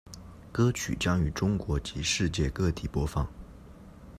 [0.51, 3.31] 歌曲将于中国及世界各地播放。